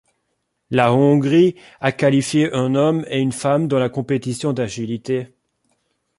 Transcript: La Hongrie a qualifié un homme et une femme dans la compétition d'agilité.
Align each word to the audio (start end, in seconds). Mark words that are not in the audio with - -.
La 0.71 0.95
Hongrie 0.95 1.55
a 1.79 1.91
qualifié 1.91 2.51
un 2.53 2.73
homme 2.73 3.05
et 3.07 3.19
une 3.19 3.31
femme 3.31 3.67
dans 3.67 3.77
la 3.77 3.89
compétition 3.89 4.51
d'agilité. 4.51 5.35